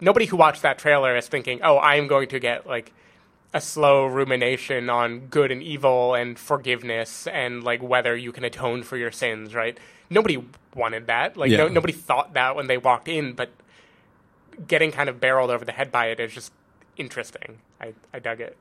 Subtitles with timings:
[0.00, 2.92] nobody who watched that trailer is thinking, "Oh, I'm going to get like
[3.52, 8.82] a slow rumination on good and evil and forgiveness and like whether you can atone
[8.82, 9.78] for your sins." Right?
[10.10, 10.44] Nobody
[10.74, 11.36] wanted that.
[11.36, 11.58] Like Yeah.
[11.58, 13.50] no, nobody thought that when they walked in, but
[14.68, 16.52] getting kind of barreled over the head by it is just
[16.96, 17.58] interesting.
[17.80, 18.56] I, I dug it.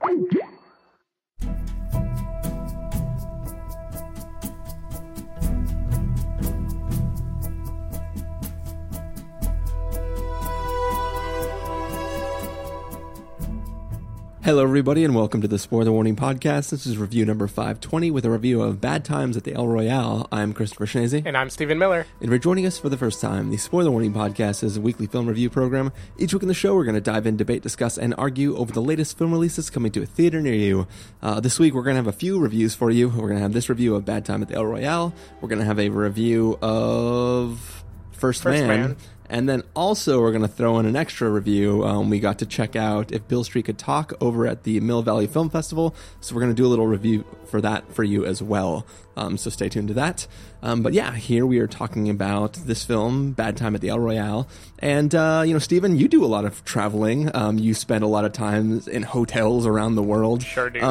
[14.43, 16.71] Hello, everybody, and welcome to the Spoiler Warning Podcast.
[16.71, 20.27] This is review number 520 with a review of Bad Times at the El Royale.
[20.33, 21.25] I'm Christopher Schnese.
[21.25, 22.05] And I'm Stephen Miller.
[22.19, 24.81] And if you're joining us for the first time, the Spoiler Warning Podcast is a
[24.81, 25.93] weekly film review program.
[26.17, 28.73] Each week in the show, we're going to dive in, debate, discuss, and argue over
[28.73, 30.87] the latest film releases coming to a theater near you.
[31.21, 33.07] Uh, this week, we're going to have a few reviews for you.
[33.07, 35.13] We're going to have this review of Bad Time at the El Royale.
[35.39, 38.67] We're going to have a review of First, First Man.
[38.67, 38.97] Man.
[39.29, 41.83] And then also, we're going to throw in an extra review.
[41.83, 45.01] Um, we got to check out If Beale Street Could Talk over at the Mill
[45.01, 45.95] Valley Film Festival.
[46.21, 48.85] So, we're going to do a little review for that for you as well.
[49.15, 50.27] Um, so, stay tuned to that.
[50.61, 53.99] Um, but yeah, here we are talking about this film, Bad Time at the El
[53.99, 54.47] Royale.
[54.79, 57.29] And, uh, you know, Stephen, you do a lot of traveling.
[57.35, 60.43] Um, you spend a lot of time in hotels around the world.
[60.43, 60.81] Sure do.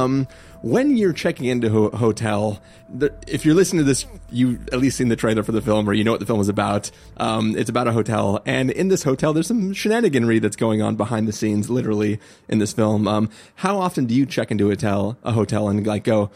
[0.62, 4.96] When you're checking into a hotel, the, if you're listening to this, you've at least
[4.96, 6.90] seen the trailer for the film or you know what the film is about.
[7.16, 8.40] Um, it's about a hotel.
[8.46, 12.60] And in this hotel, there's some shenaniganry that's going on behind the scenes, literally, in
[12.60, 13.08] this film.
[13.08, 16.30] Um, how often do you check into a hotel, a hotel and like go,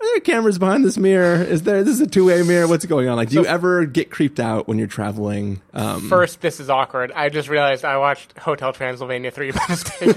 [0.00, 1.36] are there cameras behind this mirror?
[1.36, 2.66] Is there, this is a two-way mirror?
[2.68, 3.16] What's going on?
[3.16, 5.62] Like, do you ever get creeped out when you're traveling?
[5.72, 7.12] Um, First, this is awkward.
[7.12, 10.08] I just realized I watched Hotel Transylvania 3 by mistake.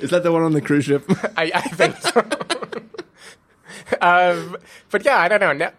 [0.00, 1.04] is that the one on the cruise ship?
[1.36, 2.20] I, I think so.
[4.00, 4.56] um,
[4.90, 5.52] but yeah, I don't know.
[5.52, 5.70] No,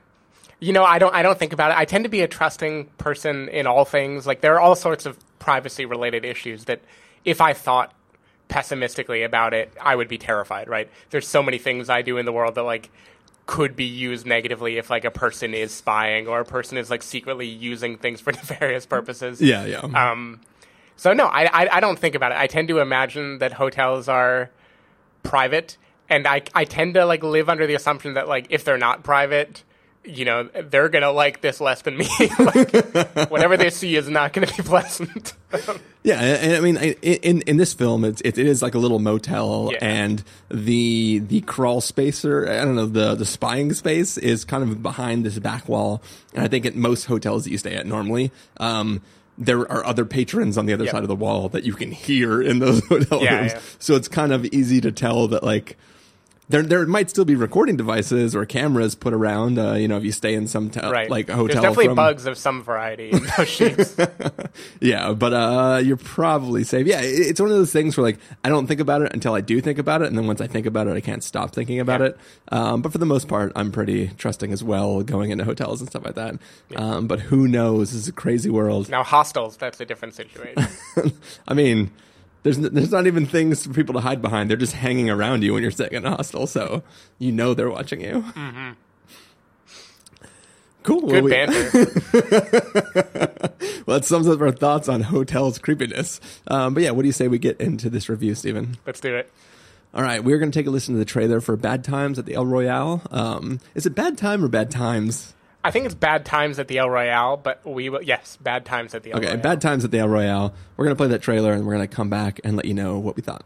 [0.59, 1.13] you know, I don't.
[1.13, 1.77] I don't think about it.
[1.77, 4.25] I tend to be a trusting person in all things.
[4.25, 6.81] Like there are all sorts of privacy-related issues that,
[7.25, 7.93] if I thought
[8.47, 10.67] pessimistically about it, I would be terrified.
[10.67, 10.89] Right?
[11.09, 12.89] There's so many things I do in the world that like
[13.45, 17.03] could be used negatively if like a person is spying or a person is like
[17.03, 19.41] secretly using things for nefarious purposes.
[19.41, 19.79] yeah, yeah.
[19.79, 20.41] Um,
[20.95, 22.37] so no, I, I I don't think about it.
[22.37, 24.49] I tend to imagine that hotels are
[25.23, 25.77] private,
[26.09, 29.03] and I I tend to like live under the assumption that like if they're not
[29.03, 29.63] private,
[30.07, 32.07] you know, they're gonna like this less than me.
[32.39, 35.33] like whatever they see is not gonna be pleasant.
[36.03, 38.77] Yeah, and, and I mean, in in this film, it's it, it is like a
[38.77, 39.79] little motel, Yeah.
[39.81, 44.61] and the the crawl space or I don't know the the spying space is kind
[44.61, 46.03] of behind this back wall,
[46.35, 49.01] and I think at most hotels that you stay at normally, um,
[49.39, 50.91] there are other patrons on the other Yep.
[50.91, 53.53] side of the wall that you can hear in those hotel Yeah, rooms.
[53.53, 53.59] yeah.
[53.79, 55.75] So it's kind of easy to tell that like.
[56.47, 59.57] There, there might still be recording devices or cameras put around.
[59.57, 61.09] Uh, you know, if you stay in some tel- right?
[61.09, 63.97] like a hotel, There's definitely from- bugs of some variety in those sheets.
[64.79, 66.85] yeah, but uh, you're probably safe.
[66.85, 69.41] Yeah, it's one of those things where like I don't think about it until I
[69.41, 71.79] do think about it, and then once I think about it, I can't stop thinking
[71.79, 72.07] about Yeah.
[72.07, 72.17] it.
[72.51, 75.89] Um, but for the most part, I'm pretty trusting as well, going into hotels and
[75.89, 76.35] stuff like that.
[76.75, 77.91] Um, but who knows?
[77.91, 78.87] This is a crazy world.
[78.89, 80.67] now hostels, that's a different situation.
[81.47, 81.89] I mean,
[82.45, 84.49] there's there's not even things for people to hide behind.
[84.51, 86.83] They're just hanging around you when you're staying in a hostel, so
[87.17, 88.21] you know they're watching you.
[88.21, 88.71] Mm-hmm.
[90.83, 91.01] Cool.
[91.01, 91.71] Well, Good we- banter.
[93.87, 96.19] Well, that sums up our thoughts on hotels creepiness.
[96.47, 98.77] Um, but yeah, what do you say we get into this review, Stephen?
[98.87, 99.31] Let's do it.
[99.93, 102.25] All right, we're going to take a listen to the trailer for Bad Times at
[102.25, 103.03] the El Royale.
[103.11, 105.35] Um, is it Bad Time or Bad Times?
[105.65, 108.03] I think it's bad times at the El Royale, but we will.
[108.03, 109.41] Yes, bad times at the El Okay, Royale.
[109.41, 110.53] Bad Times at the El Royale.
[110.77, 112.75] We're going to play that trailer and we're going to come back and let you
[112.75, 113.43] know what we thought.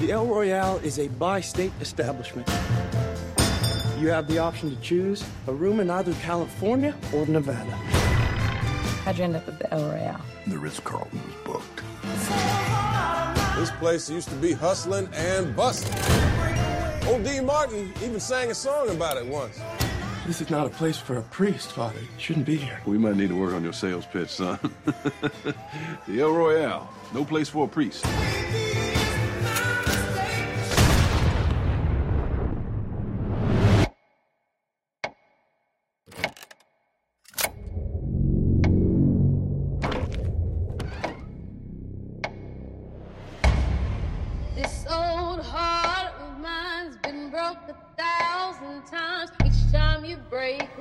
[0.00, 2.48] The El Royale is a bi state establishment.
[4.00, 7.70] You have the option to choose a room in either California or Nevada.
[9.04, 10.20] How'd you end up at the El Royale?
[10.48, 11.75] The Ritz Carlton was booked.
[13.56, 15.94] This place used to be hustling and bustling.
[17.08, 19.58] Old Dean Martin even sang a song about it once.
[20.26, 21.98] This is not a place for a priest, Father.
[21.98, 22.82] You shouldn't be here.
[22.84, 24.58] We might need to work on your sales pitch, son.
[24.84, 28.04] the El Royale, no place for a priest.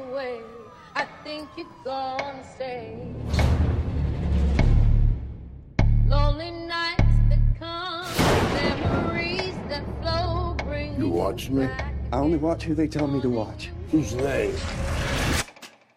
[0.07, 0.41] Away,
[0.95, 2.97] I think you're gonna stay.
[6.07, 8.05] Lonely nights that come,
[8.53, 11.67] memories that flow, bring You watching me?
[12.11, 13.71] I only watch who they tell me to watch.
[13.91, 14.53] Who's they?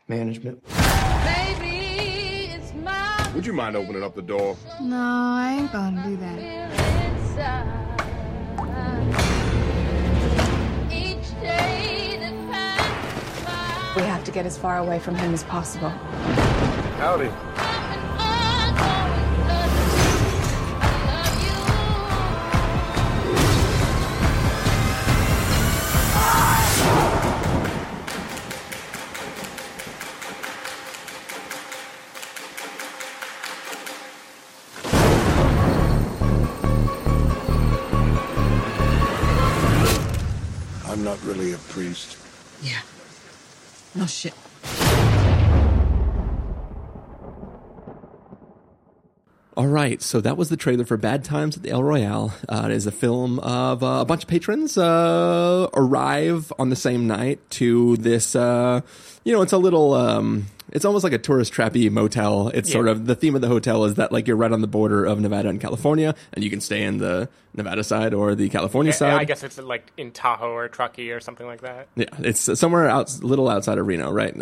[0.08, 0.64] Management.
[0.66, 4.56] Baby, it's my Would you mind opening up the door?
[4.81, 7.88] No, I ain't gonna do that.
[13.99, 15.89] We have to get as far away from him as possible.
[16.99, 17.27] Howdy.
[17.27, 17.33] I'm
[17.93, 19.71] an ongoing blood.
[20.81, 21.43] I love
[40.87, 40.93] you.
[40.93, 42.17] I'm not really a priest.
[42.62, 42.79] Yeah.
[43.94, 44.48] No shit.
[49.58, 52.32] All right, so that was the trailer for Bad Times at the El Royale.
[52.49, 56.76] Uh, it is a film of uh, a bunch of patrons uh, arrive on the
[56.76, 58.37] same night to this.
[58.37, 58.82] Uh,
[59.25, 59.94] you know, it's a little.
[59.94, 62.49] Um, it's almost like a tourist trappy motel.
[62.49, 64.69] It's sort of the theme of the hotel is that like you're right on the
[64.69, 68.49] border of Nevada and California, and you can stay in the Nevada side or the
[68.50, 69.20] California Yeah, side.
[69.20, 71.88] I guess it's like in Tahoe or Truckee or something like that.
[71.96, 74.37] Yeah, it's somewhere out, little outside of Reno, right?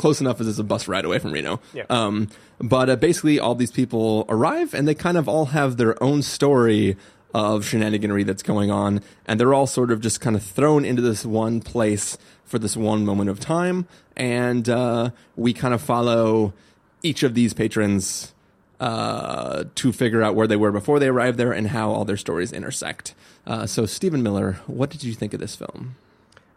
[0.00, 1.60] Close enough as it's a bus ride away from Reno.
[1.74, 1.84] Yeah.
[1.90, 6.02] Um, but uh, basically, all these people arrive, and they kind of all have their
[6.02, 6.96] own story
[7.34, 11.02] of shenaniganery that's going on, and they're all sort of just kind of thrown into
[11.02, 12.16] this one place
[12.46, 13.86] for this one moment of time,
[14.16, 16.54] and uh, we kind of follow
[17.02, 18.32] each of these patrons
[18.80, 22.16] uh, to figure out where they were before they arrived there and how all their
[22.16, 23.14] stories intersect.
[23.46, 25.96] Uh, so, Stephen Miller, what did you think of this film?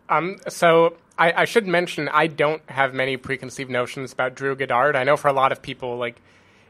[0.09, 4.95] Um, so I, I should mention I don't have many preconceived notions about Drew Goddard.
[4.95, 6.15] I know for a lot of people, like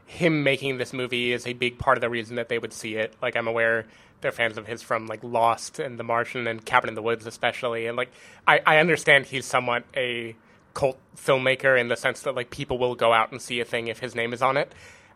[0.06, 2.96] him making this movie is a big part of the reason that they would see
[2.96, 3.14] it.
[3.22, 3.86] Like I'm aware
[4.20, 7.26] they're fans of his from like Lost and The Martian and Cabin in the Woods
[7.26, 8.10] especially, and like
[8.46, 10.34] I, I understand he's somewhat a
[10.74, 13.88] cult filmmaker in the sense that like people will go out and see a thing
[13.88, 14.72] if his name is on it.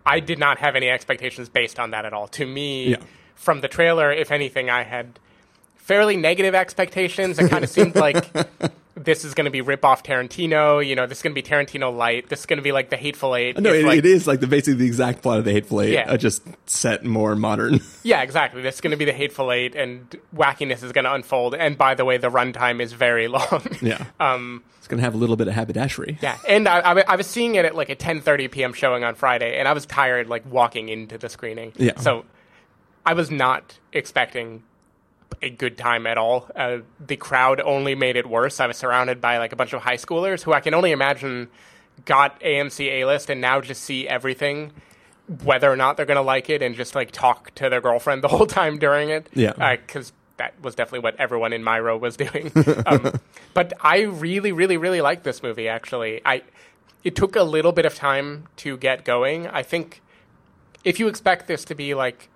[0.07, 2.29] I did not have any expectations based on that at all.
[2.29, 2.97] To me, Yeah.
[3.35, 5.19] from the trailer, if anything, I had
[5.77, 7.39] fairly negative expectations.
[7.39, 8.27] It kind of seemed like
[8.99, 10.87] this is going to be rip off Tarantino.
[10.87, 12.29] You know, this is going to be Tarantino light.
[12.29, 13.59] This is going to be like the Hateful Eight.
[13.59, 15.93] No, it, like- it is like the basically the exact plot of the Hateful Eight,
[15.95, 16.11] Yeah.
[16.13, 17.81] uh, just set more modern.
[18.05, 18.63] Yeah, exactly.
[18.63, 21.55] This is going to be the Hateful Eight, and wackiness is going to unfold.
[21.55, 23.67] And by the way, the runtime is very long.
[23.83, 26.17] yeah, Um, it's gonna have a little bit of haberdashery.
[26.23, 28.73] yeah, and I, I, I was seeing it at like a 10:30 p.m.
[28.73, 31.73] showing on Friday, and I was tired like walking into the screening.
[31.77, 31.99] Yeah.
[32.01, 32.25] So
[33.05, 34.63] I was not expecting
[35.43, 36.49] a good time at all.
[36.55, 38.61] Uh, the crowd only made it worse.
[38.61, 41.49] I was surrounded by like a bunch of high schoolers who I can only imagine
[42.05, 44.73] got AMC A list and now just see everything,
[45.43, 48.29] whether or not they're gonna like it, and just like talk to their girlfriend the
[48.29, 49.29] whole time during it.
[49.35, 49.77] Yeah.
[49.77, 52.53] because that was definitely what everyone in my row was doing.
[52.87, 53.21] um,
[53.55, 55.69] but I really, really, really liked this movie.
[55.69, 56.43] Actually, I
[57.05, 59.47] it took a little bit of time to get going.
[59.47, 60.01] I think
[60.85, 62.29] if you expect this to be like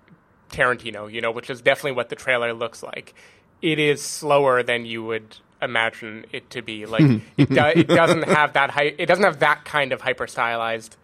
[0.53, 3.13] Tarantino, you know, which is definitely what the trailer looks like,
[3.61, 6.85] it is slower than you would imagine it to be.
[6.85, 10.27] Like it, do, it doesn't have that hy- it doesn't have that kind of hyper
[10.27, 10.95] stylized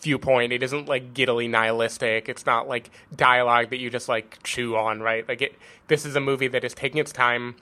[0.00, 0.52] viewpoint.
[0.52, 2.28] It isn't like giddily nihilistic.
[2.28, 5.26] It's not like dialogue that you just like chew on, right?
[5.28, 5.56] Like it
[5.88, 7.56] this is a movie that is taking its time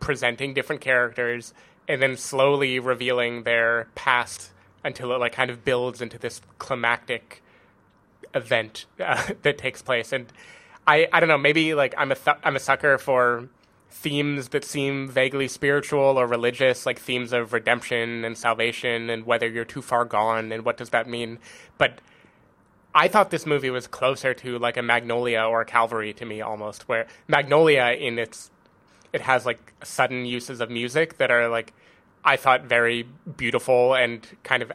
[0.00, 1.54] presenting different characters
[1.88, 4.50] and then slowly revealing their past
[4.84, 7.42] until it like kind of builds into this climactic
[8.34, 10.26] event uh, that takes place and
[10.86, 13.48] I, I don't know maybe like I'm a th- I'm a sucker for
[13.90, 19.48] themes that seem vaguely spiritual or religious like themes of redemption and salvation and whether
[19.48, 21.38] you're too far gone and what does that mean
[21.78, 22.00] but
[22.94, 26.40] I thought this movie was closer to like a Magnolia or a Calvary to me
[26.40, 28.50] almost where Magnolia in its
[29.12, 31.72] it has like sudden uses of music that are like
[32.24, 34.72] I thought very beautiful and kind of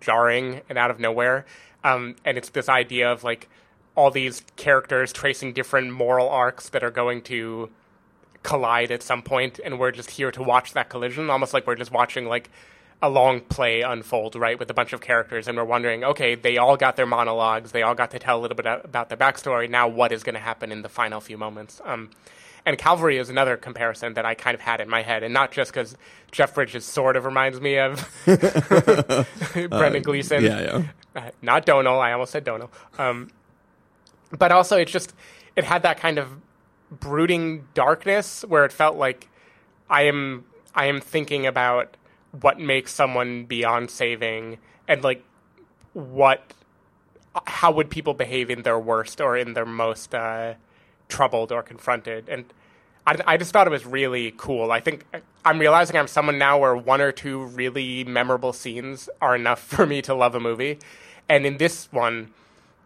[0.00, 1.46] jarring and out of nowhere.
[1.84, 3.48] Um, and it's this idea of like
[3.94, 7.70] all these characters tracing different moral arcs that are going to
[8.42, 11.74] collide at some point, and we're just here to watch that collision, almost like we're
[11.74, 12.50] just watching like
[13.02, 16.58] a long play unfold, right, with a bunch of characters, and we're wondering, okay, they
[16.58, 19.68] all got their monologues, they all got to tell a little bit about their backstory.
[19.68, 21.80] Now, what is going to happen in the final few moments?
[21.84, 22.10] Um,
[22.68, 25.52] and Calvary is another comparison that I kind of had in my head, and not
[25.52, 25.96] just because
[26.30, 30.44] Jeff Bridges sort of reminds me of Brendan Gleeson.
[30.44, 30.82] yeah, yeah.
[31.16, 31.98] Uh, not Domhnall.
[31.98, 32.70] I almost said Domhnall.
[32.98, 33.30] Um,
[34.36, 35.14] but also, it's just
[35.56, 36.28] it had that kind of
[36.90, 39.30] brooding darkness where it felt like
[39.88, 40.44] I am
[40.74, 41.96] I am thinking about
[42.38, 45.24] what makes someone beyond saving and like
[45.94, 46.52] what
[47.46, 50.52] how would people behave in their worst or in their most uh,
[51.08, 52.52] troubled or confronted and
[53.08, 54.70] I, I just thought it was really cool.
[54.70, 55.06] I think
[55.42, 59.86] I'm realizing I'm someone now where one or two really memorable scenes are enough for
[59.86, 60.78] me to love a movie,
[61.28, 62.32] and in this one,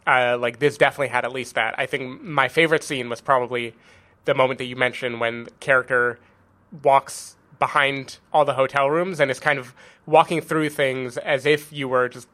[0.07, 1.75] uh, like this definitely had at least that.
[1.77, 3.75] I think my favorite scene was probably
[4.25, 6.21] the moment that you mentioned when the character
[6.85, 9.75] walks behind all the hotel rooms and is kind of
[10.07, 12.29] walking through things as if you were just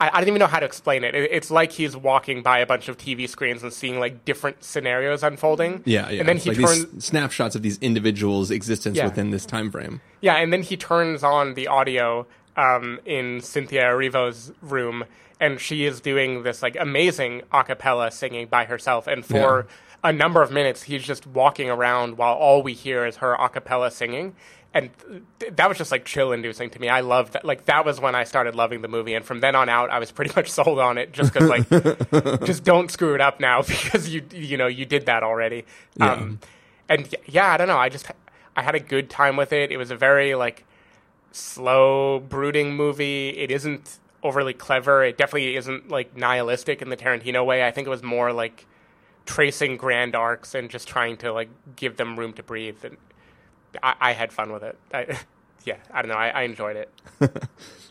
[0.00, 1.14] I, I don't even know how to explain it.
[1.14, 1.30] it.
[1.32, 5.22] It's like he's walking by a bunch of TV screens and seeing like different scenarios
[5.22, 5.82] unfolding.
[5.84, 6.20] Yeah, yeah.
[6.20, 7.04] And then he like turns.
[7.04, 9.04] snapshots of these individuals' existence Yeah.
[9.04, 10.00] within this time frame.
[10.20, 15.04] Yeah, and then he turns on the audio um, in Cynthia Erivo's room,
[15.40, 19.06] and she is doing this like amazing a cappella singing by herself.
[19.06, 19.66] And for
[20.04, 23.48] a number of minutes, he's just walking around while all we hear is her a
[23.48, 24.34] cappella singing.
[24.74, 24.90] And
[25.38, 26.88] th- that was just like chill inducing to me.
[26.88, 27.44] I loved that.
[27.46, 29.98] Like that was when I started loving the movie, and from then on out, I
[29.98, 31.12] was pretty much sold on it.
[31.12, 31.68] Just because, like,
[32.44, 35.64] just don't screw it up now because you you know you did that already.
[35.98, 36.40] Um,
[36.90, 37.78] and yeah, I don't know.
[37.78, 38.10] I just
[38.54, 39.72] I had a good time with it.
[39.72, 40.64] It was a very like
[41.32, 43.30] slow, brooding movie.
[43.30, 45.04] It isn't overly clever.
[45.04, 47.64] It definitely isn't like nihilistic in the Tarantino way.
[47.64, 48.66] I think it was more like
[49.26, 52.84] tracing grand arcs and just trying to like give them room to breathe.
[52.84, 52.96] And
[53.82, 54.78] I, I had fun with it.
[54.94, 55.18] I,
[55.64, 56.16] yeah, I don't know.
[56.16, 56.92] I, I enjoyed it.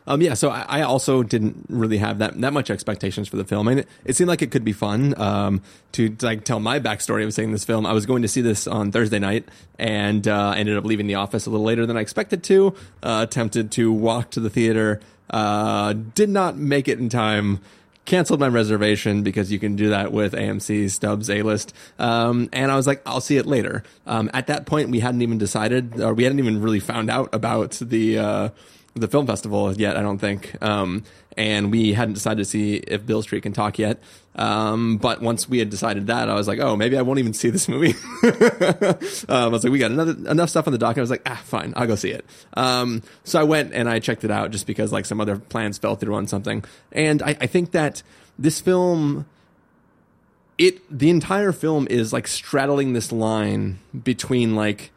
[0.07, 3.43] Um, yeah, so I, I also didn't really have that that much expectations for the
[3.43, 5.19] film, and it, it seemed like it could be fun.
[5.19, 5.61] Um,
[5.93, 8.67] to like tell my backstory of seeing this film, I was going to see this
[8.67, 9.49] on Thursday night,
[9.79, 12.75] and uh, ended up leaving the office a little later than I expected to.
[13.01, 14.99] Uh, attempted to walk to the theater,
[15.31, 17.59] uh, did not make it in time.
[18.05, 21.73] Canceled my reservation because you can do that with AMC Stubs A list.
[21.97, 23.83] Um, and I was like, I'll see it later.
[24.05, 27.33] Um, at that point, we hadn't even decided, or we hadn't even really found out
[27.33, 28.49] about the, uh,
[28.95, 30.55] the film festival yet, I don't think.
[30.61, 31.03] Um,
[31.37, 34.01] and we hadn't decided to see if Beale Street can talk yet.
[34.35, 37.33] Um, but once we had decided that, I was like, oh, maybe I won't even
[37.33, 37.93] see this movie.
[38.23, 38.95] um,
[39.29, 40.99] I was like, we got another, enough stuff on the docket.
[40.99, 42.25] I was like, ah, fine, I'll go see it.
[42.53, 45.77] Um, so I went and I checked it out just because like some other plans
[45.77, 46.63] fell through on something.
[46.93, 48.01] And I, I think that
[48.39, 49.25] this film,
[50.57, 54.91] it, the entire film is like straddling this line between like,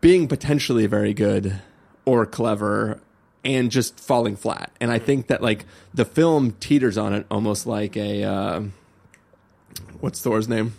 [0.00, 1.60] being potentially very good
[2.06, 3.00] or clever
[3.44, 4.72] and just falling flat.
[4.80, 8.62] And I think that like the film teeters on it almost like a uh,
[10.00, 10.74] what's Thor's name?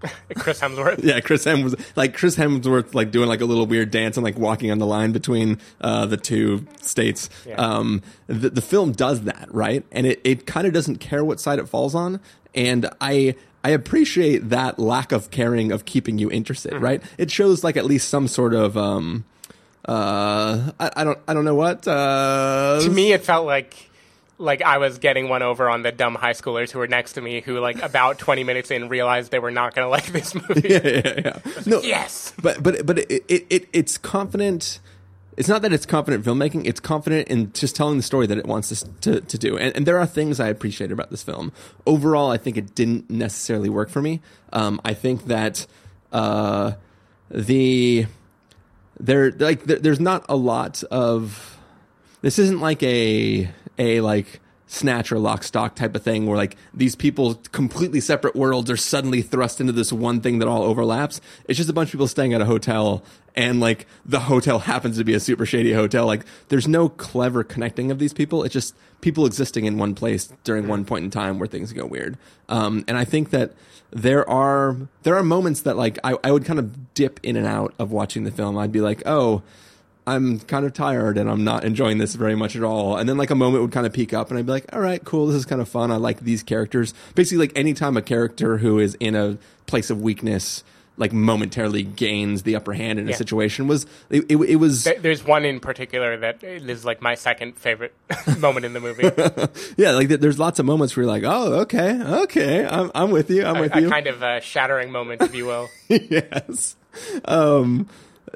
[0.36, 1.02] Chris Hemsworth.
[1.02, 4.38] Yeah, Chris Hemsworth, like Chris Hemsworth, like doing like a little weird dance and like
[4.38, 7.28] walking on the line between uh, the two states.
[7.44, 7.56] Yeah.
[7.56, 9.84] Um, the, the film does that, right?
[9.90, 12.20] And it, it kind of doesn't care what side it falls on.
[12.54, 13.34] And I
[13.64, 17.02] I appreciate that lack of caring of keeping you interested, right?
[17.18, 19.24] It shows like at least some sort of um,
[19.88, 23.90] uh, I, I don't I don't know what uh, to me, it felt like
[24.40, 27.20] like I was getting one over on the dumb high schoolers who were next to
[27.20, 30.34] me, who like about twenty minutes in realized they were not going to like this
[30.48, 30.68] movie.
[30.68, 31.52] yeah, yeah, yeah.
[31.66, 32.32] No, Yes.
[32.40, 34.78] but but but it, it, it it's confident.
[35.36, 36.66] It's not that it's confident filmmaking.
[36.66, 39.56] It's confident in just telling the story that it wants us to to do.
[39.56, 41.52] And, and there are things I appreciate about this film.
[41.86, 44.20] Overall, I think it didn't necessarily work for me.
[44.52, 45.66] Um, I think that
[46.12, 46.72] uh,
[47.30, 48.06] the
[49.00, 51.58] there like there, there's not a lot of
[52.22, 56.56] this isn't like a a like snatch or lock stock type of thing where like
[56.72, 61.20] these people completely separate worlds are suddenly thrust into this one thing that all overlaps.
[61.48, 63.02] It's just a bunch of people staying at a hotel
[63.34, 66.06] and like the hotel happens to be a super shady hotel.
[66.06, 68.44] Like there's no clever connecting of these people.
[68.44, 71.86] It's just people existing in one place during one point in time where things go
[71.86, 72.18] weird.
[72.48, 73.52] Um, and i think that
[73.90, 77.46] there are there are moments that like I, I would kind of dip in and
[77.46, 78.58] out of watching the film.
[78.58, 79.42] I'd be like oh
[80.08, 82.96] I'm kind of tired and I'm not enjoying this very much at all.
[82.96, 84.80] And then like a moment would kind of peak up and I'd be like, all
[84.80, 85.26] right, cool.
[85.26, 85.90] This is kind of fun.
[85.90, 86.94] I like these characters.
[87.14, 90.64] Basically like anytime a character who is in a place of weakness,
[90.96, 95.24] like momentarily gains the upper hand in a situation was, it, it, it was, There's
[95.24, 97.94] one in particular that is like my second favorite
[98.38, 99.04] moment in the movie.
[99.76, 102.66] yeah, like there's lots of moments where you're like, oh, okay, okay.
[102.66, 103.44] I'm, I'm with you.
[103.44, 103.88] I'm a, with a you.
[103.90, 105.68] kind of uh, shattering moment, if you will.
[105.88, 106.76] yes.
[107.24, 107.88] Um,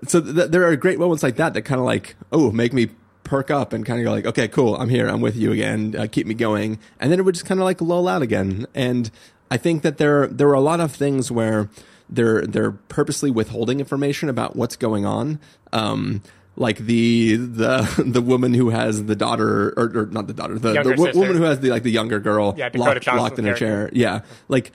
[0.06, 2.88] so th- there are great moments like that that kind of like, oh, make me
[3.25, 5.94] perk up and kind of go like, okay, cool, I'm here, I'm with you again,
[5.97, 8.66] uh, keep me going, and then it would just kind of like lull out again.
[8.75, 9.11] And
[9.50, 11.68] I think that there there are a lot of things where
[12.11, 15.38] they're they're purposely withholding information about what's going on.
[15.73, 16.23] Um,
[16.56, 20.73] like the the the woman who has the daughter or, or not the daughter the,
[20.82, 21.18] the sister.
[21.18, 24.21] woman who has the like the younger girl Yeah, locked, locked in a chair yeah
[24.49, 24.71] like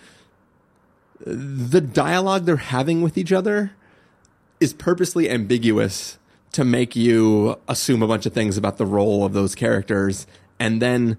[1.19, 3.71] the dialogue they're having with each other
[4.59, 6.17] is purposely ambiguous
[6.53, 10.25] to make you assume a bunch of things about the role of those characters
[10.59, 11.17] and then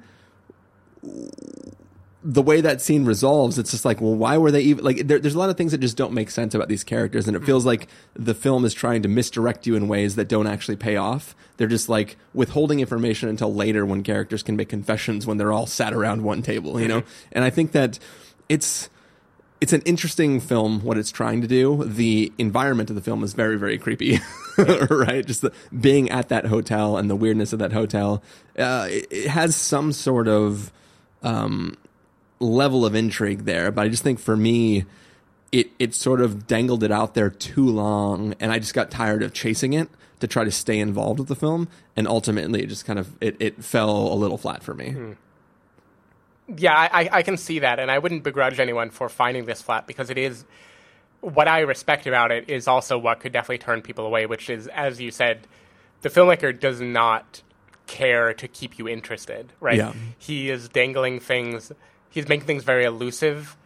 [2.24, 5.06] the way that scene resolves, it's just like, well, why were they even like?
[5.06, 7.36] There, there's a lot of things that just don't make sense about these characters, and
[7.36, 10.76] it feels like the film is trying to misdirect you in ways that don't actually
[10.76, 11.36] pay off.
[11.56, 15.66] They're just like withholding information until later when characters can make confessions when they're all
[15.66, 17.02] sat around one table, you know.
[17.32, 17.98] And I think that
[18.48, 18.90] it's
[19.60, 21.82] it's an interesting film what it's trying to do.
[21.84, 24.20] The environment of the film is very very creepy
[24.90, 25.24] right?
[25.26, 28.22] Just the, being at that hotel and the weirdness of that hotel
[28.58, 30.72] uh, it, it has some sort of
[31.22, 31.76] um,
[32.40, 34.84] level of intrigue there but i just think for me
[35.50, 39.22] it it sort of dangled it out there too long and i just got tired
[39.22, 39.88] of chasing it
[40.20, 43.36] to try to stay involved with the film and ultimately it just kind of it,
[43.40, 44.94] it fell a little flat for me
[46.56, 49.86] Yeah, I, I can see that, and I wouldn't begrudge anyone for finding this flat
[49.86, 50.44] because it is
[51.20, 54.66] what I respect about it is also what could definitely turn people away, which is,
[54.68, 55.46] as you said,
[56.02, 57.42] the filmmaker does not
[57.86, 59.76] care to keep you interested, right?
[59.76, 59.92] Yeah.
[60.18, 61.72] He is dangling things,
[62.10, 63.56] he's making things very elusive,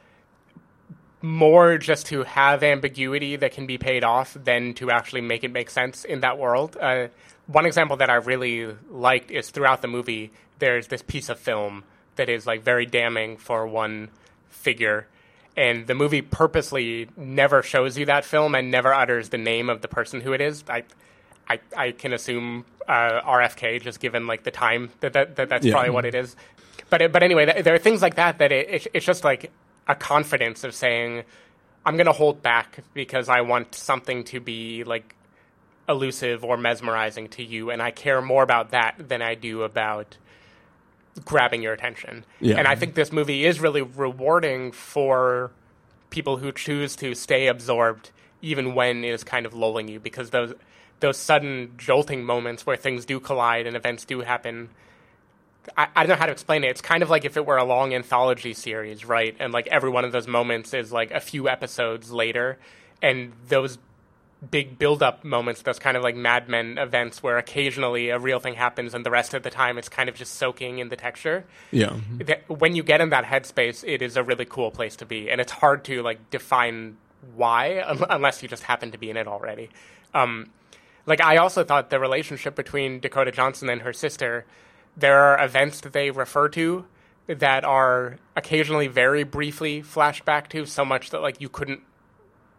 [1.21, 5.53] more just to have ambiguity that can be paid off than to actually make it
[5.53, 6.77] make sense in that world.
[6.81, 7.09] Uh,
[7.47, 11.85] one example that I really liked is throughout the movie, there's this piece of film
[12.17, 14.11] that is like very damning for one
[14.49, 15.07] figure.
[15.57, 19.83] And the movie purposely never shows you that film and never utters the name of
[19.83, 20.65] the person who it is.
[20.69, 20.85] I,
[21.49, 25.67] I, I can assume uh, RFK, just given like the time that, that, that that's
[25.67, 25.73] Yeah.
[25.75, 26.37] probably what it is.
[26.89, 29.25] But it- but anyway, th- there are things like that that it, it, it's just
[29.25, 29.51] like
[29.87, 31.25] a confidence of saying,
[31.85, 35.15] I'm going to hold back because I want something to be like
[35.89, 40.17] elusive or mesmerizing to you, and I care more about that than I do about
[41.25, 42.25] grabbing your attention.
[42.41, 42.57] Yeah.
[42.57, 45.51] And I think this movie is really rewarding for
[46.11, 50.31] people who choose to stay absorbed even when it is kind of lulling you because
[50.31, 50.55] those
[51.01, 54.69] those sudden jolting moments where things do collide and events do happen
[55.77, 56.71] I, I don't know how to explain it.
[56.71, 59.37] It's kind of like if it were a long anthology series, right?
[59.39, 62.59] And like every one of those moments is like a few episodes later,
[63.01, 63.79] and those
[64.51, 68.55] big build-up moments, those kind of like Mad Men events, where occasionally a real thing
[68.55, 71.45] happens, and the rest of the time it's kind of just soaking in the texture.
[71.71, 71.97] yeah
[72.49, 75.41] When you get in that headspace, it is a really cool place to be, and
[75.41, 76.97] it's hard to like define
[77.37, 79.71] why un- unless you just happen to be in it already.
[80.13, 80.51] Um,
[81.07, 84.45] like I also thought the relationship between Dakota Johnson and her sister,
[84.97, 86.85] there are events that they refer to
[87.29, 91.81] that are occasionally very briefly flashed back to, so much that like you couldn't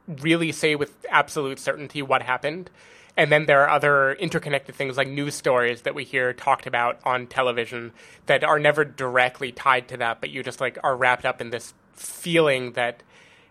[0.07, 2.69] really say with absolute certainty what happened.
[3.15, 6.99] And then there are other interconnected things like news stories that we hear talked about
[7.05, 7.91] on television
[8.25, 11.51] that are never directly tied to that, but you just like are wrapped up in
[11.51, 13.03] this feeling that,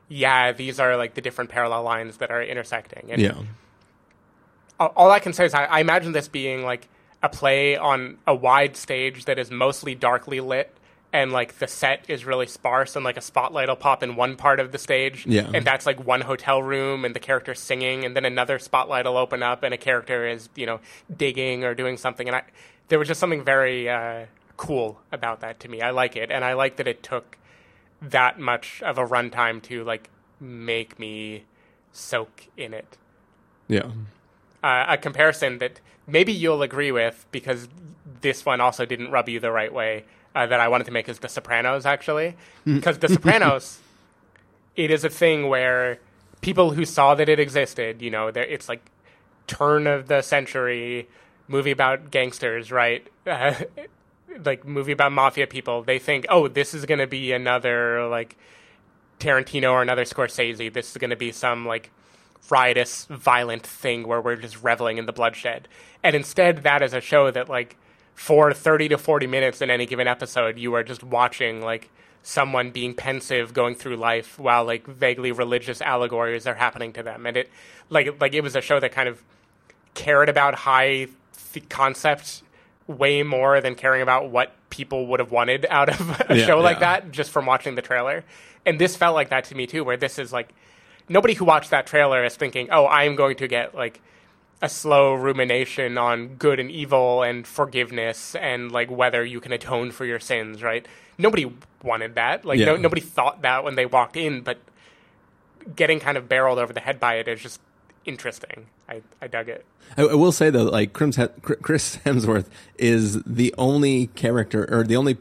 [0.09, 3.13] yeah, these are like the different parallel lines that are intersecting.
[3.13, 3.35] And yeah
[4.87, 6.89] all I can say is I, I imagine this being like
[7.23, 10.75] a play on a wide stage that is mostly darkly lit
[11.13, 14.37] and like the set is really sparse and like a spotlight will pop in one
[14.37, 15.27] part of the stage.
[15.27, 15.51] Yeah.
[15.53, 19.19] and that's like one hotel room and the character's singing and then another spotlight will
[19.19, 20.81] open up and a character is you know
[21.15, 22.29] digging or doing something.
[22.29, 22.43] And I
[22.89, 25.81] there was just something very uh, cool about that to me.
[25.83, 26.31] I like it.
[26.31, 27.39] And I like that it took
[28.01, 31.45] that much of a runtime to like make me
[31.93, 32.97] soak in it.
[33.69, 33.91] Yeah.
[34.63, 37.69] Uh, a comparison that maybe you'll agree with because
[38.21, 41.09] this one also didn't rub you the right way uh, that I wanted to make
[41.09, 42.37] is The Sopranos, actually.
[42.65, 43.79] Because The Sopranos,
[44.77, 45.99] it is a thing where
[46.41, 48.85] people who saw that it existed, you know, it's like
[49.47, 51.09] turn of the century
[51.49, 53.07] movie about gangsters, right?
[53.27, 53.55] Uh,
[54.45, 55.83] like movie about mafia people.
[55.83, 58.37] They think, oh, this is going to be another like
[59.21, 60.73] Tarantino or another Scorsese.
[60.73, 61.91] This is going to be some like
[62.51, 65.69] riotous, violent thing where we're just reveling in the bloodshed.
[66.03, 67.77] And instead, that is a show that like
[68.15, 71.91] for 30 to 40 minutes in any given episode, you are just watching like
[72.23, 77.27] someone being pensive going through life while like vaguely religious allegories are happening to them.
[77.27, 77.51] And it
[77.91, 79.23] like like it was a show that kind of
[79.95, 81.09] cared about high
[81.53, 82.43] th- concepts
[82.87, 86.61] way more than caring about what people would have wanted out of a Yeah, show
[86.61, 86.99] like yeah.
[86.99, 88.25] that just from watching the trailer.
[88.65, 90.55] And this felt like that to me too, where this is like
[91.09, 94.01] nobody who watched that trailer is thinking, "Oh, I'm going to get like
[94.63, 99.91] a slow rumination on good and evil and forgiveness and like whether you can atone
[99.91, 100.87] for your sins." Right?
[101.19, 102.45] Nobody wanted that.
[102.45, 104.59] Like no, nobody thought that when they walked in, but
[105.77, 107.61] getting kind of barreled over the head by it is just
[108.05, 108.67] interesting.
[108.89, 109.65] I, I dug it.
[109.97, 112.47] I, I will say though, like Chris Chris Hemsworth
[112.79, 115.19] is the only character or the only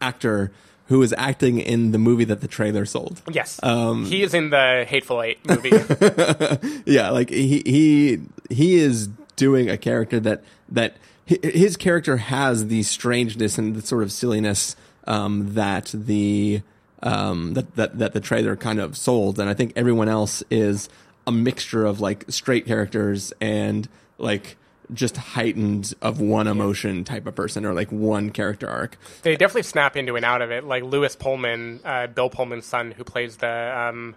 [0.00, 0.52] actor
[0.88, 3.20] who is acting in the movie that the trailer sold.
[3.30, 5.70] Yes, Um, he is in the Hateful Eight movie.
[6.86, 8.20] Yeah, like he he
[8.50, 14.02] he is doing a character that that his character has the strangeness and the sort
[14.02, 16.62] of silliness um, that the
[17.02, 20.88] um, that, that that the trailer kind of sold, and I think everyone else is
[21.26, 24.56] a mixture of like straight characters and like
[24.94, 28.96] just heightened of one emotion type of person or like one character arc.
[29.22, 30.62] They definitely snap into and out of it.
[30.64, 34.14] Like Lewis Pullman, uh, Bill Pullman's son, who plays the um,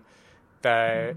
[0.62, 1.16] the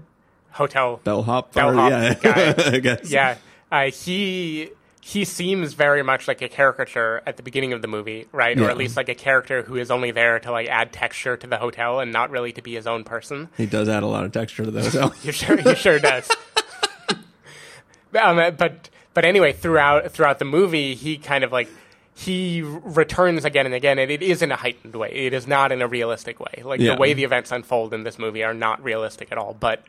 [0.53, 2.53] hotel Bellhop, Bellhop yeah, guy.
[2.75, 3.11] I guess.
[3.11, 3.37] yeah,
[3.71, 4.69] uh, he
[5.01, 8.57] he seems very much like a caricature at the beginning of the movie, right?
[8.57, 11.45] Or at least like a character who is only there to like add texture to
[11.45, 13.49] the hotel and not really to be his own person.
[13.57, 15.09] He does add a lot of texture to the hotel.
[15.21, 16.29] He sure he sure does.
[18.21, 21.67] um, but but anyway, throughout throughout the movie, he kind of like
[22.15, 25.09] he returns again and again, and it is in a heightened way.
[25.11, 26.61] It is not in a realistic way.
[26.63, 26.95] Like Yeah.
[26.95, 29.53] the way the events unfold in this movie are not realistic at all.
[29.59, 29.83] But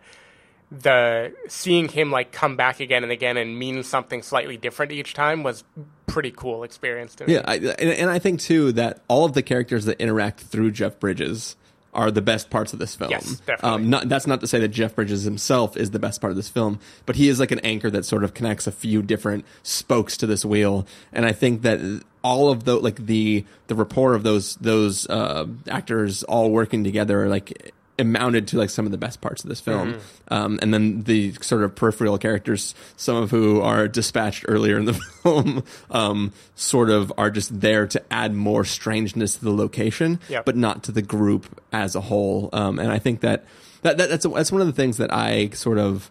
[0.81, 5.15] the seeing him like come back again and again and mean something slightly different each
[5.15, 5.65] time was
[6.07, 7.35] pretty cool experience to me.
[7.35, 10.73] Yeah, I, and, and I think too that all of the characters that interact through
[10.73, 11.57] Jeff Bridges
[11.95, 13.11] are the best parts of this film.
[13.11, 13.71] Yes, definitely.
[13.71, 16.37] Um, not, that's not to say that Jeff Bridges himself is the best part of
[16.37, 19.45] this film, but he is like an anchor that sort of connects a few different
[19.63, 20.87] spokes to this wheel.
[21.13, 25.47] And I think that all of the like the the rapport of those those uh,
[25.69, 29.61] actors all working together like amounted to like some of the best parts of this
[29.61, 29.95] film.
[29.95, 30.35] Mm-hmm.
[30.35, 34.85] Um, and then the sort of peripheral characters, some of who are dispatched earlier in
[34.87, 40.19] the film, um, sort of are just there to add more strangeness to the location,
[40.29, 40.45] Yep.
[40.45, 42.49] but not to the group as a whole.
[42.53, 43.45] Um, and I think that,
[43.83, 46.11] that, that that's that's one of the things that I sort of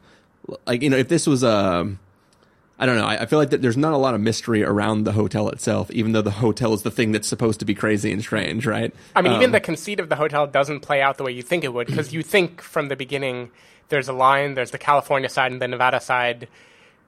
[0.67, 0.81] like.
[0.83, 1.95] You know, if this was a
[2.83, 3.05] I don't know.
[3.05, 5.89] I, I feel like that there's not a lot of mystery around the hotel itself,
[5.91, 8.93] even though the hotel is the thing that's supposed to be crazy and strange, right?
[9.15, 11.43] I mean, Um, even the conceit of the hotel doesn't play out the way you
[11.43, 13.51] think it would, because you think from the beginning
[13.87, 16.49] there's a line, there's the California side and the Nevada side.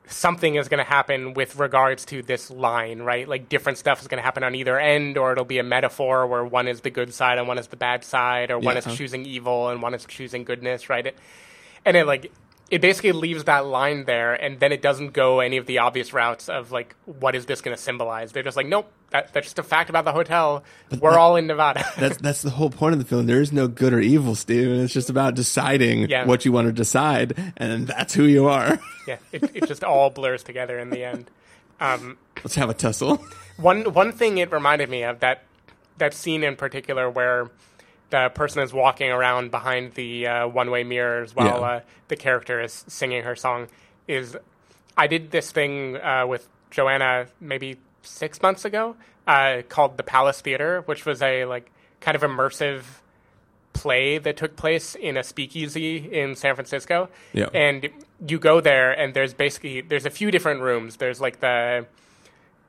[0.08, 3.28] Something is going to happen with regards to this line, right?
[3.28, 6.26] Like different stuff is going to happen on either end, or it'll be a metaphor
[6.26, 8.88] where one is the good side and one is the bad side, or one Yeah.
[8.90, 11.06] is choosing evil and one is choosing goodness, right?
[11.06, 11.18] It,
[11.84, 12.32] and it like
[12.72, 16.14] it basically leaves that line there, and then it doesn't go any of the obvious
[16.14, 18.32] routes of like what is this going to symbolize.
[18.32, 20.64] They're just like, nope, that, that's just a fact about the hotel.
[20.90, 21.86] But We're all in Nevada.
[22.00, 23.28] that's that's the whole point of the film.
[23.28, 24.68] There is no good or evil, Steve.
[24.68, 26.26] It's just about deciding Yeah.
[26.26, 28.80] what you want to decide, and that's who you are.
[29.08, 31.30] yeah, it, it just all blurs together in the end.
[31.80, 33.24] Um, Let's have a tussle.
[33.58, 35.44] one one thing it reminded me of that
[35.98, 37.50] that scene in particular where
[38.10, 41.68] the person is walking around behind the uh, one way mirrors while Yeah.
[41.68, 43.68] uh, the character is singing her song
[44.08, 44.38] is
[44.98, 48.96] I did this thing uh, with Joanna maybe six months ago
[49.28, 52.84] uh, called the Palace Theater, which was a like kind of immersive
[53.74, 57.10] play that took place in a speakeasy in San Francisco.
[57.34, 57.50] Yeah.
[57.54, 57.90] And
[58.26, 60.98] you go there and there's basically there's a few different rooms.
[60.98, 61.86] There's like the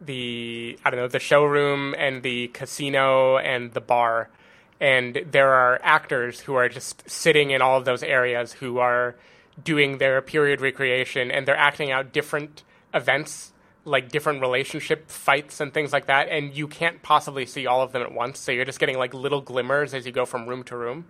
[0.00, 4.30] the I don't know, the showroom and the casino and the bar.
[4.80, 9.16] And there are actors who are just sitting in all of those areas who are
[9.62, 12.62] doing their period recreation and they're acting out different
[12.92, 13.52] events
[13.86, 17.92] like different relationship fights and things like that and you can't possibly see all of
[17.92, 18.38] them at once.
[18.38, 21.06] So you're just getting like little glimmers as you go from room to room.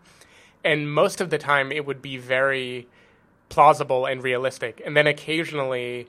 [0.63, 2.87] And most of the time it would be very
[3.49, 4.83] plausible and realistic.
[4.85, 6.09] And then occasionally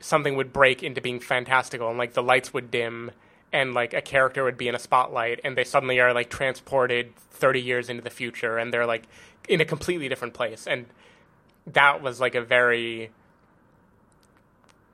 [0.00, 3.12] something would break into being fantastical and like the lights would dim
[3.52, 7.14] and like a character would be in a spotlight and they suddenly are like transported
[7.32, 9.04] 30 years into the future and they're like
[9.48, 10.86] in a completely different place and
[11.66, 13.10] that was like a very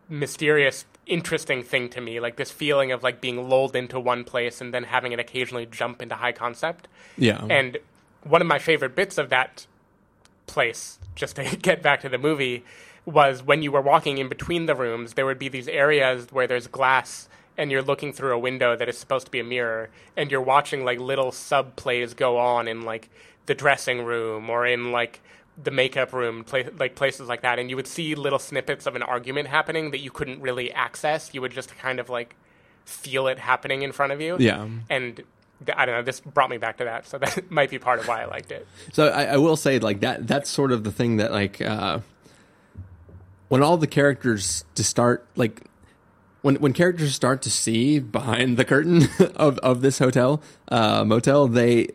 [0.08, 4.60] mysterious interesting thing to me like this feeling of like being lulled into one place
[4.60, 7.44] and then having it occasionally jump into high concept Yeah.
[7.50, 7.78] and
[8.22, 9.66] one of my favorite bits of that
[10.46, 12.64] place, just to get back to the movie,
[13.04, 16.46] was when you were walking in between the rooms, there would be these areas where
[16.46, 19.90] there's glass and you're looking through a window that is supposed to be a mirror
[20.16, 23.08] and you're watching like little sub plays go on in like
[23.46, 25.20] the dressing room or in like
[25.62, 28.96] the makeup room, pla- like places like that, and you would see little snippets of
[28.96, 31.32] an argument happening that you couldn't really access.
[31.32, 32.34] You would just kind of like
[32.84, 34.36] feel it happening in front of you.
[34.38, 34.68] Yeah.
[34.90, 35.22] And
[35.64, 36.02] th- I don't know.
[36.02, 38.50] This brought me back to that, so that might be part of why I liked
[38.50, 38.66] it.
[38.92, 40.26] So I, I will say, like that.
[40.26, 42.00] That's sort of the thing that, like, uh,
[43.48, 45.62] when all the characters to start, like,
[46.44, 51.48] when when characters start to see behind the curtain of of this hotel uh, motel,
[51.48, 51.88] they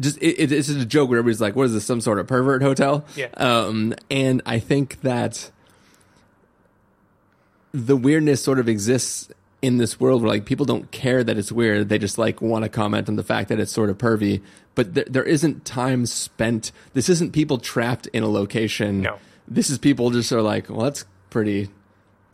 [0.00, 1.84] just it, it- it's just a joke where everybody's like, "What is this?
[1.84, 3.26] Some sort of pervert hotel?" Yeah.
[3.36, 5.50] Um, and I think that
[7.72, 9.28] the weirdness sort of exists
[9.62, 12.62] in this world where like people don't care that it's weird they just like want
[12.64, 14.40] to comment on the fact that it's sort of pervy
[14.74, 19.18] but there, there isn't time spent this isn't people trapped in a location No.
[19.46, 21.68] this is people just are like well that's pretty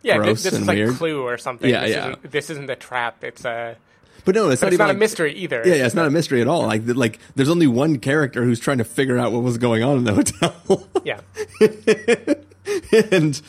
[0.02, 0.94] Yeah, Gross this, this is and like weird.
[0.96, 1.68] Clue or something.
[1.68, 2.08] Yeah, this yeah.
[2.10, 3.24] Isn't, this isn't a trap.
[3.24, 3.76] It's a
[4.24, 5.62] But no, it's But not it's even not a mystery either.
[5.64, 6.62] Yeah, yeah, it's not a mystery at all.
[6.66, 9.98] Like, like there's only one character who's trying to figure out what was going on
[9.98, 11.20] in the hotel, Yeah.
[13.10, 13.40] and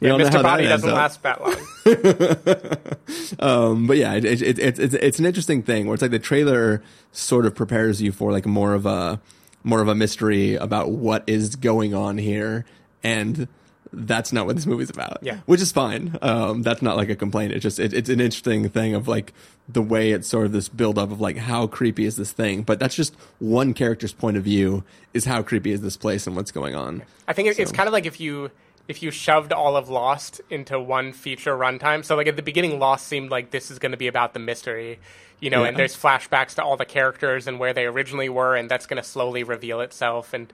[0.00, 0.42] Yeah, all know how Mr.
[0.42, 0.96] Boddy doesn't up.
[0.96, 1.56] last that long.
[3.40, 6.10] Um, but yeah, it, it, it, it, it's it's an interesting thing where it's like
[6.10, 9.20] the trailer sort of prepares you for like more of a
[9.64, 12.64] more of a mystery about what is going on here,
[13.02, 13.48] and
[13.92, 15.18] that's not what this movie's about.
[15.22, 15.38] Yeah.
[15.46, 16.18] which is fine.
[16.22, 17.52] Um, that's not like a complaint.
[17.52, 19.32] It's just it, it's an interesting thing of like
[19.68, 22.62] the way it's sort of this build up of like how creepy is this thing,
[22.62, 26.36] but that's just one character's point of view is how creepy is this place and
[26.36, 27.02] what's going on.
[27.26, 28.50] I think it, it's kind of like if you
[28.88, 32.04] if you shoved all of Lost into one feature runtime.
[32.04, 34.40] So like at the beginning, Lost seemed like this is going to be about the
[34.40, 34.98] mystery,
[35.40, 38.70] you know, and there's flashbacks to all the characters and where they originally were, and
[38.70, 40.52] that's going to slowly reveal itself and.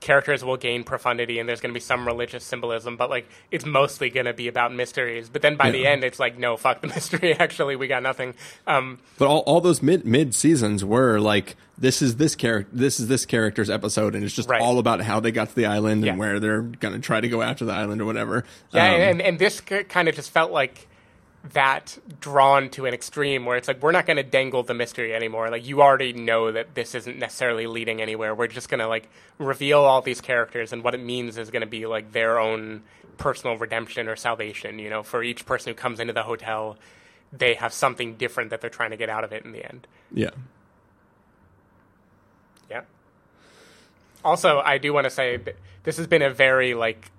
[0.00, 3.64] Characters will gain profundity, and there's going to be some religious symbolism, but like it's
[3.64, 5.28] mostly going to be about mysteries.
[5.28, 7.34] But then by the end, it's like, no, fuck the mystery.
[7.34, 8.34] Actually, we got nothing.
[8.66, 12.98] Um, But all, all those mid mid seasons were like this is this character this
[13.00, 14.62] is this character's episode and it's just Right.
[14.62, 16.10] all about how they got to the island Yeah.
[16.12, 18.44] and where they're gonna try to go after the island or whatever.
[18.72, 20.88] Yeah, Um, and, and this kind of just felt like
[21.52, 25.14] that drawn to an extreme where it's like we're not going to dangle the mystery
[25.14, 25.50] anymore.
[25.50, 28.34] Like you already know that this isn't necessarily leading anywhere.
[28.34, 31.60] We're just going to like reveal all these characters and what it means is going
[31.60, 32.82] to be like their own
[33.18, 36.76] personal redemption or salvation, you know, for each person who comes into the hotel,
[37.32, 39.86] they have something different that they're trying to get out of it in the end.
[40.12, 40.30] yeah.
[42.68, 42.82] Yeah.
[44.24, 47.12] Also, I do want to say that this has been a very like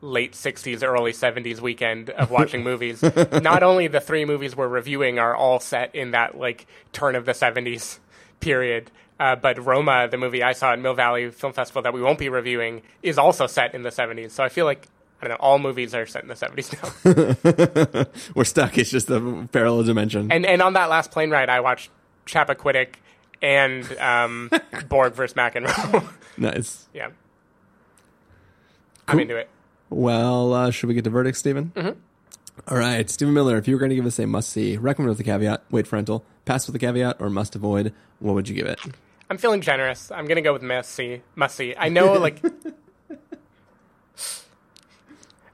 [0.00, 3.02] late 60s early 70s weekend of watching movies.
[3.02, 7.24] Not only the three movies we're reviewing are all set in that like turn of
[7.24, 7.98] the 70s
[8.40, 12.00] period, uh, but Roma, the movie I saw at Mill Valley Film Festival that we
[12.00, 14.30] won't be reviewing, is also set in the 70s.
[14.30, 14.86] So I feel like
[15.20, 18.04] I don't know, all movies are set in the 70s now.
[18.36, 18.78] We're stuck.
[18.78, 20.30] It's just a parallel dimension.
[20.30, 21.90] and and on that last plane ride, I watched
[22.26, 22.94] Chappaquiddick
[23.42, 24.50] and um,
[24.88, 26.08] Borg versus McEnroe.
[26.36, 26.86] nice.
[26.94, 27.08] yeah.
[29.08, 29.48] I'm into it.
[29.90, 31.72] Well, uh, should we get to verdict, Stephen?
[31.74, 31.98] Mm-hmm.
[32.68, 33.56] All right, Stephen Miller.
[33.56, 35.86] If you were going to give us a must see, recommend with a caveat, wait
[35.86, 38.80] for rental, pass with a caveat, or must avoid, what would you give it?
[39.30, 40.10] I'm feeling generous.
[40.10, 41.22] I'm gonna go with must see.
[41.36, 41.74] Must see.
[41.76, 42.40] I know, like,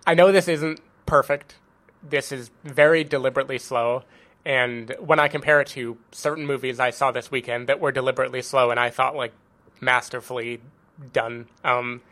[0.06, 1.56] I know this isn't perfect.
[2.02, 4.04] This is very deliberately slow.
[4.44, 8.42] And when I compare it to certain movies I saw this weekend that were deliberately
[8.42, 9.32] slow and I thought like
[9.80, 10.60] masterfully
[11.12, 12.02] done, um,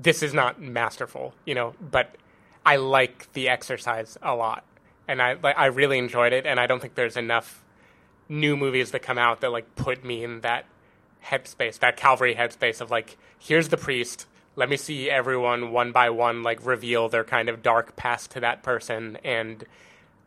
[0.00, 1.74] this is not masterful, you know.
[1.80, 2.16] But
[2.64, 4.64] I like the exercise a lot,
[5.06, 6.46] and I like I really enjoyed it.
[6.46, 7.62] And I don't think there's enough
[8.28, 10.64] new movies that come out that like put me in that
[11.24, 14.26] headspace, that Calvary headspace of like, here's the priest.
[14.56, 18.40] Let me see everyone one by one like reveal their kind of dark past to
[18.40, 19.64] that person, and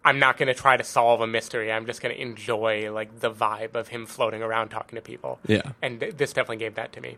[0.05, 1.71] I'm not going to try to solve a mystery.
[1.71, 5.39] I'm just going to enjoy like the vibe of him floating around talking to people.
[5.47, 5.71] Yeah.
[5.81, 7.17] and th- this definitely gave that to me.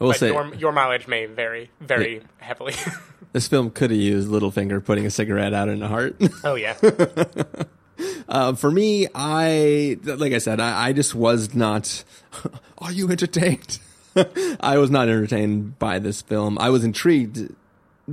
[0.00, 2.74] I will But say, your your mileage may vary very heavily.
[3.32, 6.16] this film could have used Littlefinger putting a cigarette out in the heart.
[6.44, 6.74] oh yeah,
[8.28, 12.04] Uh, for me, I like I said, I, I just was not.
[12.78, 13.80] Are you entertained?
[14.60, 16.58] I was not entertained by this film.
[16.60, 17.52] I was intrigued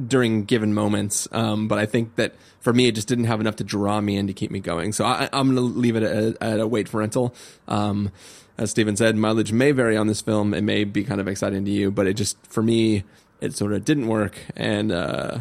[0.07, 3.57] during given moments, um, but I think that for me, it just didn't have enough
[3.57, 4.91] to draw me in to keep me going.
[4.91, 7.33] So I, I'm going to leave it at, at a wait for rental.
[7.67, 8.11] Um,
[8.57, 10.53] as Stephen said, mileage may vary on this film.
[10.53, 13.03] It may be kind of exciting to you, but it just for me,
[13.41, 14.37] it sort of didn't work.
[14.55, 15.39] And uh,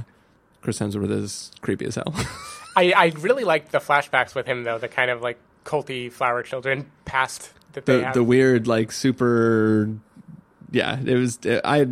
[0.63, 2.13] Chris Hemsworth is creepy as hell.
[2.77, 4.79] I I really liked the flashbacks with him though.
[4.79, 8.15] The kind of like culty flower children past that they the have.
[8.15, 9.89] the weird like super
[10.71, 11.87] yeah it was i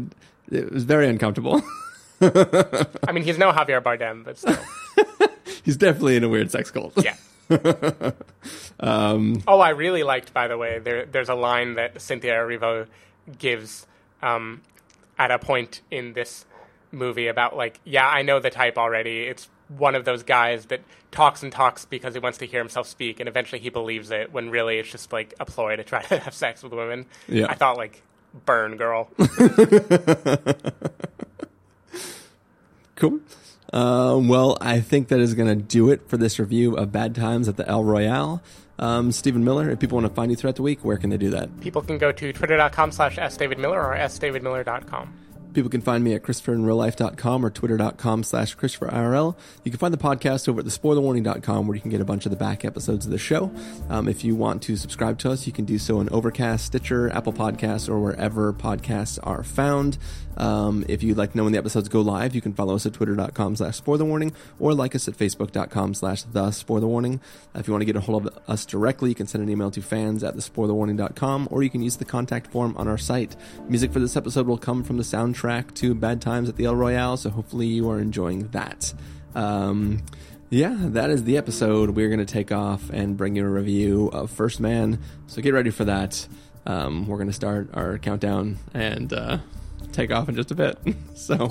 [0.50, 1.62] it was very uncomfortable
[2.20, 4.56] I mean, he's no Javier Bardem, but still.
[5.64, 7.16] he's definitely in a weird sex cult Yeah.
[8.80, 12.86] Oh, I really liked, by the way, there, there's a line that Cynthia Erivo
[13.38, 13.86] gives
[14.22, 14.62] um,
[15.18, 16.44] at a point in this
[16.90, 19.22] movie about, like, yeah, I know the type already.
[19.22, 20.80] It's one of those guys that
[21.10, 24.32] talks and talks because he wants to hear himself speak, and eventually he believes it
[24.32, 27.06] when really it's just, like, a ploy to try to have sex with women.
[27.28, 27.46] Yeah.
[27.48, 28.02] I thought, like,
[28.46, 29.08] burn, girl.
[33.02, 33.20] cool
[33.72, 37.16] um, well i think that is going to do it for this review of bad
[37.16, 38.40] times at the el royale
[38.82, 41.16] um, stephen miller if people want to find you throughout the week where can they
[41.16, 45.06] do that People can go to twitter.com slash sdavidmiller or sdavidmiller.com.
[45.52, 49.36] People can find me at ChristopherInRealLife.com or Twitter.com slash ChristopherIRL.
[49.64, 52.30] You can find the podcast over at TheSpoilerWarning.com where you can get a bunch of
[52.30, 53.50] the back episodes of the show.
[53.88, 57.10] Um, if you want to subscribe to us, you can do so in Overcast, Stitcher,
[57.10, 59.98] Apple Podcasts, or wherever podcasts are found.
[60.36, 62.86] Um, if you'd like to know when the episodes go live, you can follow us
[62.86, 67.20] at twitter.com slash spoilerwarning or like us at facebook.com slash the spoilerwarning.
[67.54, 69.50] Uh, if you want to get a hold of us directly, you can send an
[69.50, 73.36] email to fans at thespoilerwarning.com or you can use the contact form on our site.
[73.68, 75.04] Music for this episode will come from the
[75.42, 78.92] soundtrack to Bad Times at the El Royale, so hopefully you are enjoying that.
[79.34, 80.02] Um,
[80.50, 81.90] yeah, that is the episode.
[81.90, 85.54] We're going to take off and bring you a review of First Man, so get
[85.54, 86.26] ready for that.
[86.66, 89.38] Um, we're going to start our countdown and uh,
[89.92, 90.78] take off in just a bit.
[91.14, 91.48] so.